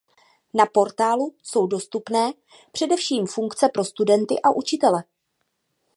Na 0.53 0.65
portálu 0.65 1.35
jsou 1.43 1.67
dostupné 1.67 2.31
především 2.71 3.25
funkce 3.27 3.69
pro 3.69 3.83
studenty 3.83 4.35
a 4.41 4.51
učitele. 4.51 5.03